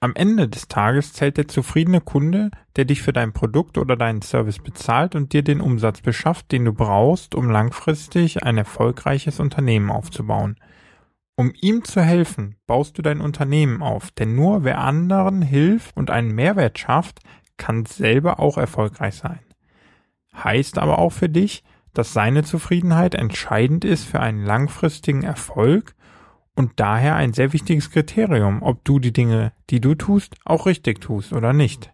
Am 0.00 0.14
Ende 0.14 0.48
des 0.48 0.68
Tages 0.68 1.14
zählt 1.14 1.38
der 1.38 1.48
zufriedene 1.48 2.02
Kunde, 2.02 2.50
der 2.76 2.84
dich 2.84 3.00
für 3.00 3.14
dein 3.14 3.32
Produkt 3.32 3.78
oder 3.78 3.96
deinen 3.96 4.20
Service 4.20 4.58
bezahlt 4.58 5.14
und 5.14 5.32
dir 5.32 5.42
den 5.42 5.62
Umsatz 5.62 6.02
beschafft, 6.02 6.52
den 6.52 6.66
du 6.66 6.74
brauchst, 6.74 7.34
um 7.34 7.50
langfristig 7.50 8.42
ein 8.42 8.58
erfolgreiches 8.58 9.40
Unternehmen 9.40 9.90
aufzubauen. 9.90 10.56
Um 11.34 11.52
ihm 11.60 11.84
zu 11.84 12.02
helfen, 12.02 12.56
baust 12.66 12.98
du 12.98 13.02
dein 13.02 13.22
Unternehmen 13.22 13.82
auf, 13.82 14.10
denn 14.10 14.34
nur 14.34 14.64
wer 14.64 14.78
anderen 14.78 15.40
hilft 15.40 15.96
und 15.96 16.10
einen 16.10 16.34
Mehrwert 16.34 16.78
schafft, 16.78 17.20
kann 17.56 17.86
selber 17.86 18.38
auch 18.38 18.58
erfolgreich 18.58 19.16
sein. 19.16 19.40
Heißt 20.34 20.76
aber 20.76 20.98
auch 20.98 21.12
für 21.12 21.30
dich, 21.30 21.64
dass 21.94 22.12
seine 22.12 22.44
Zufriedenheit 22.44 23.14
entscheidend 23.14 23.82
ist 23.84 24.04
für 24.04 24.20
einen 24.20 24.44
langfristigen 24.44 25.22
Erfolg 25.22 25.95
und 26.56 26.72
daher 26.76 27.14
ein 27.14 27.32
sehr 27.32 27.52
wichtiges 27.52 27.90
Kriterium, 27.90 28.62
ob 28.62 28.84
du 28.84 28.98
die 28.98 29.12
Dinge, 29.12 29.52
die 29.70 29.80
du 29.80 29.94
tust, 29.94 30.34
auch 30.44 30.66
richtig 30.66 31.00
tust 31.00 31.32
oder 31.32 31.52
nicht. 31.52 31.92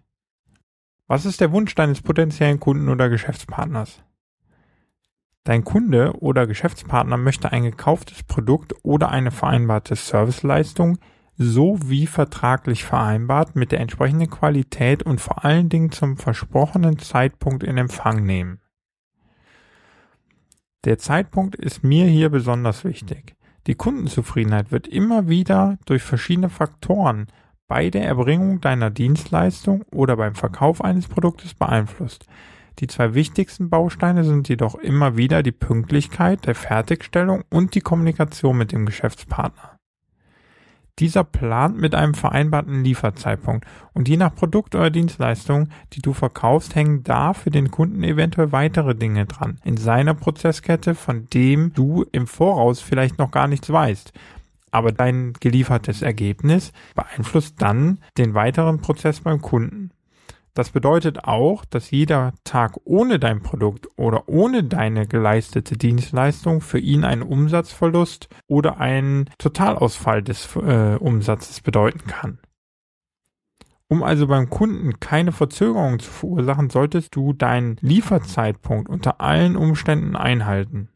Was 1.06 1.26
ist 1.26 1.40
der 1.40 1.52
Wunsch 1.52 1.74
deines 1.74 2.00
potenziellen 2.00 2.60
Kunden 2.60 2.88
oder 2.88 3.08
Geschäftspartners? 3.10 4.02
Dein 5.44 5.64
Kunde 5.64 6.12
oder 6.20 6.46
Geschäftspartner 6.46 7.16
möchte 7.16 7.52
ein 7.52 7.64
gekauftes 7.64 8.22
Produkt 8.22 8.74
oder 8.82 9.10
eine 9.10 9.32
vereinbarte 9.32 9.96
Serviceleistung 9.96 10.98
so 11.36 11.78
wie 11.84 12.06
vertraglich 12.06 12.84
vereinbart 12.84 13.56
mit 13.56 13.72
der 13.72 13.80
entsprechenden 13.80 14.30
Qualität 14.30 15.02
und 15.02 15.20
vor 15.20 15.44
allen 15.44 15.68
Dingen 15.68 15.90
zum 15.90 16.16
versprochenen 16.16 16.98
Zeitpunkt 16.98 17.64
in 17.64 17.78
Empfang 17.78 18.24
nehmen. 18.24 18.60
Der 20.84 20.98
Zeitpunkt 20.98 21.54
ist 21.54 21.84
mir 21.84 22.06
hier 22.06 22.28
besonders 22.28 22.84
wichtig. 22.84 23.36
Die 23.66 23.74
Kundenzufriedenheit 23.74 24.72
wird 24.72 24.88
immer 24.88 25.28
wieder 25.28 25.78
durch 25.86 26.02
verschiedene 26.02 26.48
Faktoren 26.48 27.28
bei 27.68 27.90
der 27.90 28.04
Erbringung 28.04 28.60
deiner 28.60 28.90
Dienstleistung 28.90 29.84
oder 29.92 30.16
beim 30.16 30.34
Verkauf 30.34 30.82
eines 30.82 31.06
Produktes 31.06 31.54
beeinflusst. 31.54 32.26
Die 32.78 32.86
zwei 32.86 33.14
wichtigsten 33.14 33.70
Bausteine 33.70 34.24
sind 34.24 34.48
jedoch 34.48 34.74
immer 34.74 35.16
wieder 35.16 35.42
die 35.42 35.52
Pünktlichkeit 35.52 36.46
der 36.46 36.54
Fertigstellung 36.54 37.44
und 37.50 37.74
die 37.74 37.80
Kommunikation 37.80 38.58
mit 38.58 38.72
dem 38.72 38.86
Geschäftspartner. 38.86 39.78
Dieser 40.98 41.24
plant 41.24 41.78
mit 41.78 41.94
einem 41.94 42.12
vereinbarten 42.12 42.84
Lieferzeitpunkt 42.84 43.66
und 43.94 44.08
je 44.08 44.18
nach 44.18 44.34
Produkt 44.34 44.74
oder 44.74 44.90
Dienstleistung, 44.90 45.68
die 45.94 46.02
du 46.02 46.12
verkaufst, 46.12 46.74
hängen 46.74 47.02
da 47.02 47.32
für 47.32 47.50
den 47.50 47.70
Kunden 47.70 48.02
eventuell 48.02 48.52
weitere 48.52 48.94
Dinge 48.94 49.24
dran 49.24 49.58
in 49.64 49.78
seiner 49.78 50.14
Prozesskette, 50.14 50.94
von 50.94 51.28
dem 51.30 51.72
du 51.72 52.04
im 52.12 52.26
Voraus 52.26 52.80
vielleicht 52.80 53.18
noch 53.18 53.30
gar 53.30 53.48
nichts 53.48 53.70
weißt. 53.70 54.12
Aber 54.70 54.92
dein 54.92 55.32
geliefertes 55.40 56.02
Ergebnis 56.02 56.72
beeinflusst 56.94 57.60
dann 57.60 57.98
den 58.18 58.34
weiteren 58.34 58.78
Prozess 58.78 59.20
beim 59.20 59.40
Kunden. 59.40 59.92
Das 60.54 60.70
bedeutet 60.70 61.24
auch, 61.24 61.64
dass 61.64 61.90
jeder 61.90 62.34
Tag 62.44 62.78
ohne 62.84 63.18
dein 63.18 63.42
Produkt 63.42 63.88
oder 63.96 64.28
ohne 64.28 64.62
deine 64.64 65.06
geleistete 65.06 65.78
Dienstleistung 65.78 66.60
für 66.60 66.78
ihn 66.78 67.04
einen 67.04 67.22
Umsatzverlust 67.22 68.28
oder 68.48 68.78
einen 68.78 69.30
Totalausfall 69.38 70.22
des 70.22 70.54
äh, 70.56 70.96
Umsatzes 70.96 71.62
bedeuten 71.62 72.06
kann. 72.06 72.38
Um 73.88 74.02
also 74.02 74.26
beim 74.26 74.50
Kunden 74.50 75.00
keine 75.00 75.32
Verzögerung 75.32 75.98
zu 75.98 76.10
verursachen, 76.10 76.70
solltest 76.70 77.14
du 77.14 77.32
deinen 77.32 77.76
Lieferzeitpunkt 77.80 78.90
unter 78.90 79.20
allen 79.20 79.56
Umständen 79.56 80.16
einhalten. 80.16 80.88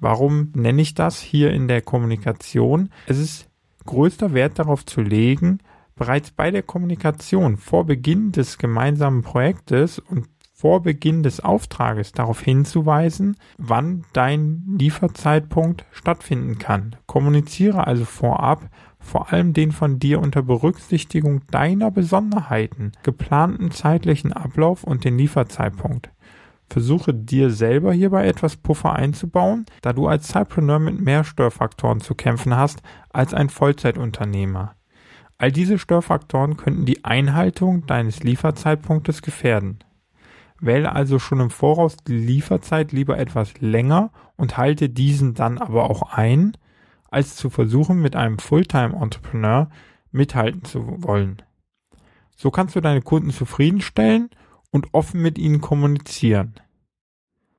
Warum 0.00 0.52
nenne 0.54 0.80
ich 0.80 0.94
das 0.94 1.20
hier 1.20 1.52
in 1.52 1.68
der 1.68 1.82
Kommunikation? 1.82 2.90
Es 3.06 3.18
ist 3.18 3.50
größter 3.84 4.32
Wert 4.32 4.58
darauf 4.58 4.86
zu 4.86 5.00
legen, 5.00 5.58
bereits 5.98 6.30
bei 6.30 6.50
der 6.50 6.62
Kommunikation 6.62 7.56
vor 7.56 7.84
Beginn 7.84 8.32
des 8.32 8.58
gemeinsamen 8.58 9.22
Projektes 9.22 9.98
und 9.98 10.28
vor 10.54 10.82
Beginn 10.82 11.22
des 11.22 11.38
Auftrages 11.38 12.10
darauf 12.10 12.40
hinzuweisen, 12.40 13.36
wann 13.58 14.04
dein 14.12 14.64
Lieferzeitpunkt 14.76 15.84
stattfinden 15.92 16.58
kann. 16.58 16.96
Kommuniziere 17.06 17.86
also 17.86 18.04
vorab 18.04 18.68
vor 18.98 19.32
allem 19.32 19.52
den 19.52 19.70
von 19.70 20.00
dir 20.00 20.20
unter 20.20 20.42
Berücksichtigung 20.42 21.42
deiner 21.52 21.92
Besonderheiten 21.92 22.90
geplanten 23.04 23.70
zeitlichen 23.70 24.32
Ablauf 24.32 24.82
und 24.82 25.04
den 25.04 25.16
Lieferzeitpunkt. 25.16 26.10
Versuche 26.68 27.14
dir 27.14 27.50
selber 27.50 27.92
hierbei 27.92 28.26
etwas 28.26 28.56
Puffer 28.56 28.94
einzubauen, 28.94 29.64
da 29.80 29.92
du 29.92 30.06
als 30.06 30.28
Cypreneur 30.28 30.80
mit 30.80 31.00
mehr 31.00 31.24
Störfaktoren 31.24 32.00
zu 32.00 32.14
kämpfen 32.14 32.56
hast 32.56 32.82
als 33.10 33.32
ein 33.32 33.48
Vollzeitunternehmer. 33.48 34.74
All 35.38 35.52
diese 35.52 35.78
Störfaktoren 35.78 36.56
könnten 36.56 36.84
die 36.84 37.04
Einhaltung 37.04 37.86
deines 37.86 38.24
Lieferzeitpunktes 38.24 39.22
gefährden. 39.22 39.78
Wähle 40.60 40.92
also 40.92 41.20
schon 41.20 41.38
im 41.38 41.50
Voraus 41.50 41.96
die 41.96 42.16
Lieferzeit 42.16 42.90
lieber 42.90 43.18
etwas 43.18 43.60
länger 43.60 44.10
und 44.36 44.56
halte 44.56 44.88
diesen 44.88 45.34
dann 45.34 45.58
aber 45.58 45.88
auch 45.88 46.02
ein, 46.02 46.56
als 47.08 47.36
zu 47.36 47.50
versuchen, 47.50 48.02
mit 48.02 48.16
einem 48.16 48.40
Fulltime-Entrepreneur 48.40 49.70
mithalten 50.10 50.64
zu 50.64 51.04
wollen. 51.04 51.42
So 52.36 52.50
kannst 52.50 52.74
du 52.74 52.80
deine 52.80 53.02
Kunden 53.02 53.30
zufriedenstellen 53.30 54.30
und 54.70 54.92
offen 54.92 55.22
mit 55.22 55.38
ihnen 55.38 55.60
kommunizieren. 55.60 56.54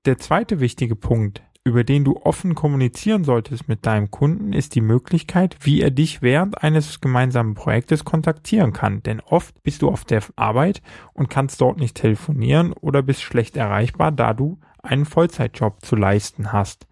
Der 0.05 0.17
zweite 0.17 0.59
wichtige 0.59 0.95
Punkt, 0.95 1.41
über 1.69 1.83
den 1.83 2.03
du 2.03 2.17
offen 2.17 2.55
kommunizieren 2.55 3.23
solltest 3.23 3.67
mit 3.67 3.85
deinem 3.85 4.11
Kunden, 4.11 4.51
ist 4.51 4.75
die 4.75 4.81
Möglichkeit, 4.81 5.55
wie 5.61 5.81
er 5.81 5.91
dich 5.91 6.21
während 6.21 6.61
eines 6.61 6.99
gemeinsamen 6.99 7.53
Projektes 7.53 8.03
kontaktieren 8.03 8.73
kann. 8.73 9.03
Denn 9.03 9.21
oft 9.21 9.61
bist 9.63 9.81
du 9.81 9.89
auf 9.89 10.03
der 10.03 10.23
Arbeit 10.35 10.81
und 11.13 11.29
kannst 11.29 11.61
dort 11.61 11.79
nicht 11.79 11.95
telefonieren 11.95 12.73
oder 12.73 13.01
bist 13.01 13.21
schlecht 13.21 13.55
erreichbar, 13.55 14.11
da 14.11 14.33
du 14.33 14.59
einen 14.81 15.05
Vollzeitjob 15.05 15.85
zu 15.85 15.95
leisten 15.95 16.51
hast. 16.51 16.87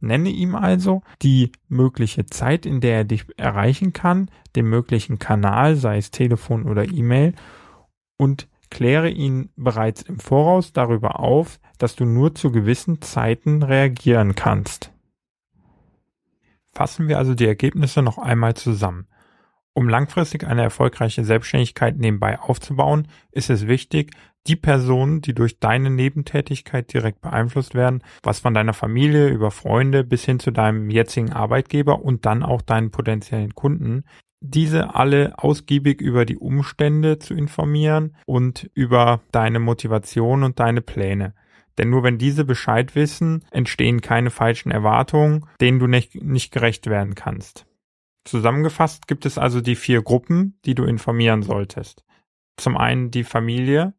Nenne 0.00 0.30
ihm 0.30 0.54
also 0.54 1.02
die 1.22 1.52
mögliche 1.68 2.26
Zeit, 2.26 2.66
in 2.66 2.80
der 2.80 2.96
er 2.96 3.04
dich 3.04 3.26
erreichen 3.36 3.92
kann, 3.92 4.30
den 4.54 4.66
möglichen 4.66 5.18
Kanal, 5.18 5.76
sei 5.76 5.98
es 5.98 6.10
Telefon 6.10 6.64
oder 6.64 6.84
E-Mail, 6.84 7.34
und 8.18 8.48
kläre 8.70 9.08
ihn 9.08 9.50
bereits 9.56 10.02
im 10.02 10.18
Voraus 10.18 10.72
darüber 10.72 11.20
auf, 11.20 11.58
dass 11.78 11.96
du 11.96 12.04
nur 12.04 12.34
zu 12.34 12.50
gewissen 12.50 13.02
Zeiten 13.02 13.62
reagieren 13.62 14.34
kannst. 14.34 14.92
Fassen 16.72 17.08
wir 17.08 17.18
also 17.18 17.34
die 17.34 17.46
Ergebnisse 17.46 18.02
noch 18.02 18.18
einmal 18.18 18.54
zusammen. 18.54 19.06
Um 19.72 19.88
langfristig 19.88 20.46
eine 20.46 20.62
erfolgreiche 20.62 21.24
Selbstständigkeit 21.24 21.98
nebenbei 21.98 22.38
aufzubauen, 22.40 23.08
ist 23.30 23.50
es 23.50 23.66
wichtig, 23.66 24.12
die 24.46 24.56
Personen, 24.56 25.20
die 25.20 25.34
durch 25.34 25.58
deine 25.58 25.90
Nebentätigkeit 25.90 26.92
direkt 26.92 27.20
beeinflusst 27.20 27.74
werden, 27.74 28.02
was 28.22 28.40
von 28.40 28.54
deiner 28.54 28.72
Familie 28.72 29.28
über 29.28 29.50
Freunde 29.50 30.04
bis 30.04 30.24
hin 30.24 30.38
zu 30.38 30.50
deinem 30.50 30.88
jetzigen 30.90 31.32
Arbeitgeber 31.32 32.02
und 32.02 32.26
dann 32.26 32.42
auch 32.42 32.62
deinen 32.62 32.90
potenziellen 32.90 33.54
Kunden, 33.54 34.04
diese 34.40 34.94
alle 34.94 35.34
ausgiebig 35.38 36.00
über 36.00 36.24
die 36.24 36.36
Umstände 36.36 37.18
zu 37.18 37.34
informieren 37.34 38.16
und 38.26 38.70
über 38.74 39.20
deine 39.32 39.58
Motivation 39.58 40.42
und 40.42 40.60
deine 40.60 40.82
Pläne. 40.82 41.34
Denn 41.78 41.90
nur 41.90 42.02
wenn 42.02 42.18
diese 42.18 42.44
Bescheid 42.44 42.94
wissen, 42.94 43.44
entstehen 43.50 44.00
keine 44.00 44.30
falschen 44.30 44.70
Erwartungen, 44.70 45.46
denen 45.60 45.78
du 45.78 45.86
nicht, 45.86 46.14
nicht 46.22 46.52
gerecht 46.52 46.86
werden 46.86 47.14
kannst. 47.14 47.66
Zusammengefasst 48.24 49.06
gibt 49.06 49.26
es 49.26 49.38
also 49.38 49.60
die 49.60 49.76
vier 49.76 50.02
Gruppen, 50.02 50.58
die 50.64 50.74
du 50.74 50.84
informieren 50.84 51.42
solltest. 51.42 52.04
Zum 52.56 52.76
einen 52.76 53.10
die 53.10 53.24
Familie, 53.24 53.94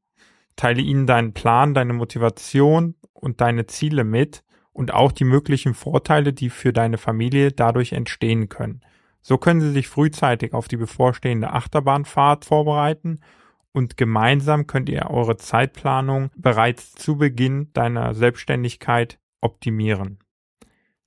teile 0.55 0.81
ihnen 0.81 1.05
deinen 1.05 1.33
Plan, 1.33 1.73
deine 1.73 1.93
Motivation 1.93 2.95
und 3.13 3.41
deine 3.41 3.67
Ziele 3.67 4.03
mit 4.03 4.43
und 4.73 4.93
auch 4.93 5.11
die 5.11 5.23
möglichen 5.23 5.73
Vorteile, 5.73 6.33
die 6.33 6.49
für 6.49 6.73
deine 6.73 6.97
Familie 6.97 7.51
dadurch 7.51 7.93
entstehen 7.93 8.49
können. 8.49 8.81
So 9.27 9.37
können 9.37 9.59
sie 9.59 9.71
sich 9.71 9.89
frühzeitig 9.89 10.53
auf 10.53 10.69
die 10.69 10.77
bevorstehende 10.77 11.51
Achterbahnfahrt 11.51 12.45
vorbereiten 12.45 13.19
und 13.73 13.97
gemeinsam 13.97 14.67
könnt 14.67 14.87
ihr 14.87 15.09
eure 15.09 15.35
Zeitplanung 15.35 16.29
bereits 16.37 16.93
zu 16.93 17.17
Beginn 17.17 17.69
deiner 17.73 18.13
Selbstständigkeit 18.13 19.19
optimieren. 19.41 20.19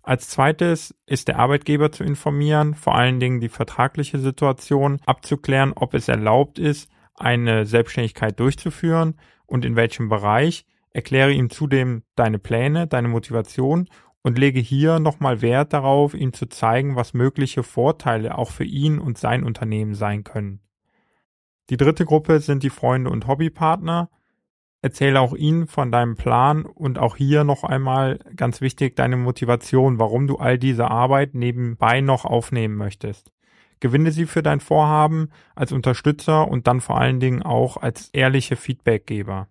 Als 0.02 0.28
zweites 0.28 0.94
ist 1.06 1.28
der 1.28 1.38
Arbeitgeber 1.38 1.92
zu 1.92 2.04
informieren, 2.04 2.74
vor 2.74 2.94
allen 2.94 3.20
Dingen 3.20 3.40
die 3.40 3.48
vertragliche 3.48 4.18
Situation 4.18 5.00
abzuklären, 5.06 5.72
ob 5.74 5.94
es 5.94 6.06
erlaubt 6.06 6.58
ist, 6.58 6.90
eine 7.14 7.64
Selbstständigkeit 7.64 8.38
durchzuführen 8.38 9.18
und 9.46 9.64
in 9.64 9.76
welchem 9.76 10.10
Bereich. 10.10 10.66
Erkläre 10.90 11.32
ihm 11.32 11.48
zudem 11.48 12.02
deine 12.16 12.38
Pläne, 12.38 12.86
deine 12.86 13.08
Motivation 13.08 13.88
und 14.22 14.38
lege 14.38 14.60
hier 14.60 14.98
nochmal 14.98 15.42
Wert 15.42 15.72
darauf, 15.72 16.14
ihm 16.14 16.32
zu 16.32 16.46
zeigen, 16.46 16.96
was 16.96 17.14
mögliche 17.14 17.62
Vorteile 17.62 18.36
auch 18.36 18.50
für 18.50 18.64
ihn 18.64 18.98
und 18.98 19.18
sein 19.18 19.44
Unternehmen 19.44 19.94
sein 19.94 20.24
können. 20.24 20.60
Die 21.70 21.76
dritte 21.76 22.04
Gruppe 22.04 22.40
sind 22.40 22.62
die 22.62 22.70
Freunde 22.70 23.10
und 23.10 23.26
Hobbypartner. 23.26 24.10
Erzähle 24.82 25.20
auch 25.20 25.34
ihnen 25.34 25.66
von 25.66 25.92
deinem 25.92 26.16
Plan 26.16 26.64
und 26.64 26.98
auch 26.98 27.16
hier 27.16 27.44
noch 27.44 27.64
einmal 27.64 28.18
ganz 28.34 28.60
wichtig 28.60 28.96
deine 28.96 29.16
Motivation, 29.16 29.98
warum 29.98 30.26
du 30.26 30.36
all 30.36 30.58
diese 30.58 30.90
Arbeit 30.90 31.34
nebenbei 31.34 32.00
noch 32.00 32.24
aufnehmen 32.24 32.76
möchtest. 32.76 33.30
Gewinne 33.78 34.10
sie 34.10 34.26
für 34.26 34.42
dein 34.42 34.60
Vorhaben 34.60 35.30
als 35.54 35.72
Unterstützer 35.72 36.48
und 36.48 36.66
dann 36.66 36.80
vor 36.80 36.98
allen 36.98 37.20
Dingen 37.20 37.42
auch 37.42 37.76
als 37.76 38.10
ehrliche 38.10 38.56
Feedbackgeber. 38.56 39.48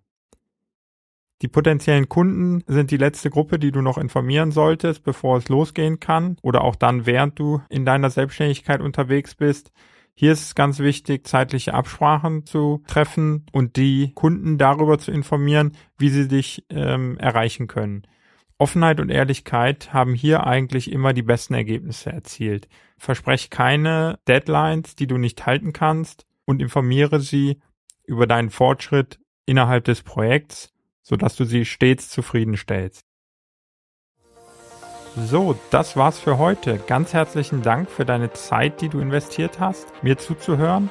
Die 1.42 1.48
potenziellen 1.48 2.08
Kunden 2.08 2.62
sind 2.66 2.90
die 2.90 2.98
letzte 2.98 3.30
Gruppe, 3.30 3.58
die 3.58 3.72
du 3.72 3.80
noch 3.80 3.96
informieren 3.96 4.52
solltest, 4.52 5.02
bevor 5.02 5.38
es 5.38 5.48
losgehen 5.48 5.98
kann 5.98 6.36
oder 6.42 6.62
auch 6.62 6.76
dann, 6.76 7.06
während 7.06 7.38
du 7.38 7.62
in 7.70 7.86
deiner 7.86 8.10
Selbstständigkeit 8.10 8.80
unterwegs 8.80 9.34
bist. 9.34 9.72
Hier 10.14 10.32
ist 10.32 10.42
es 10.42 10.54
ganz 10.54 10.80
wichtig, 10.80 11.26
zeitliche 11.26 11.72
Absprachen 11.72 12.44
zu 12.44 12.82
treffen 12.86 13.46
und 13.52 13.76
die 13.76 14.12
Kunden 14.14 14.58
darüber 14.58 14.98
zu 14.98 15.12
informieren, 15.12 15.72
wie 15.96 16.10
sie 16.10 16.28
dich 16.28 16.66
ähm, 16.68 17.16
erreichen 17.16 17.68
können. 17.68 18.02
Offenheit 18.58 19.00
und 19.00 19.08
Ehrlichkeit 19.08 19.94
haben 19.94 20.12
hier 20.12 20.46
eigentlich 20.46 20.92
immer 20.92 21.14
die 21.14 21.22
besten 21.22 21.54
Ergebnisse 21.54 22.12
erzielt. 22.12 22.68
Versprech 22.98 23.48
keine 23.48 24.18
Deadlines, 24.28 24.94
die 24.94 25.06
du 25.06 25.16
nicht 25.16 25.46
halten 25.46 25.72
kannst 25.72 26.26
und 26.44 26.60
informiere 26.60 27.20
sie 27.20 27.62
über 28.04 28.26
deinen 28.26 28.50
Fortschritt 28.50 29.18
innerhalb 29.46 29.84
des 29.84 30.02
Projekts, 30.02 30.74
sodass 31.02 31.36
du 31.36 31.44
sie 31.44 31.64
stets 31.64 32.08
zufriedenstellst. 32.08 33.04
So, 35.16 35.58
das 35.70 35.96
war's 35.96 36.20
für 36.20 36.38
heute. 36.38 36.78
Ganz 36.86 37.12
herzlichen 37.12 37.62
Dank 37.62 37.90
für 37.90 38.04
deine 38.04 38.32
Zeit, 38.32 38.80
die 38.80 38.88
du 38.88 39.00
investiert 39.00 39.58
hast, 39.58 39.88
mir 40.02 40.18
zuzuhören. 40.18 40.88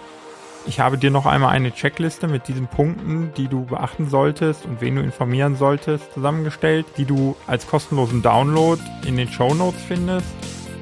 Ich 0.68 0.82
habe 0.82 0.98
dir 0.98 1.10
noch 1.10 1.26
einmal 1.26 1.56
eine 1.56 1.72
Checkliste 1.72 2.28
mit 2.28 2.50
diesen 2.50 2.68
Punkten, 2.68 3.32
die 3.38 3.48
du 3.48 3.66
beachten 3.66 4.10
solltest 4.10 4.66
und 4.66 4.82
wen 4.82 4.96
du 4.96 5.02
informieren 5.02 5.56
solltest, 5.56 6.12
zusammengestellt, 6.14 6.86
die 6.98 7.06
du 7.06 7.38
als 7.48 7.66
kostenlosen 7.66 8.22
Download 8.22 8.82
in 9.08 9.16
den 9.16 9.32
Show 9.32 9.54
Notes 9.54 9.82
findest 9.82 10.28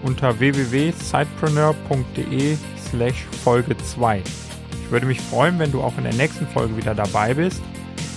unter 0.04 0.40
www.sidepreneur.de 0.40 2.58
slash 2.90 3.26
Folge 3.44 3.78
2. 3.78 4.24
Ich 4.84 4.92
würde 4.92 5.06
mich 5.06 5.22
freuen, 5.22 5.60
wenn 5.60 5.72
du 5.72 5.82
auch 5.82 5.96
in 5.98 6.06
der 6.06 6.16
nächsten 6.16 6.48
Folge 6.48 6.76
wieder 6.76 6.96
dabei 6.96 7.34
bist, 7.34 7.62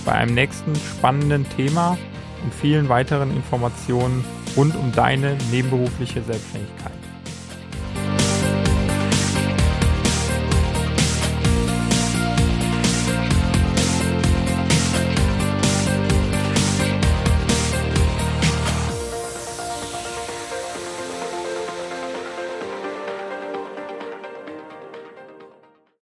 bei 0.05 0.13
einem 0.13 0.33
nächsten 0.33 0.75
spannenden 0.75 1.47
Thema 1.49 1.97
und 2.43 2.53
vielen 2.53 2.89
weiteren 2.89 3.35
Informationen 3.35 4.23
rund 4.57 4.75
um 4.75 4.91
deine 4.91 5.37
nebenberufliche 5.51 6.21
Selbstständigkeit. 6.23 7.00